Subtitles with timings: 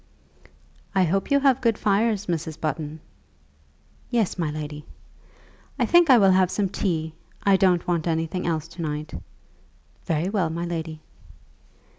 [0.95, 2.59] "I hope you have good fires, Mrs.
[2.59, 2.99] Button."
[4.09, 4.83] "Yes, my lady."
[5.77, 9.13] "I think I will have some tea; I don't want anything else to night."
[10.05, 11.01] "Very well, my lady."